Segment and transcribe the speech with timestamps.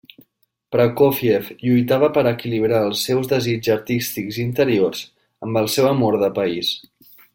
[0.75, 5.05] Prokófiev lluitava per equilibrar els seus desigs artístics interiors
[5.49, 6.73] amb el seu amor de país.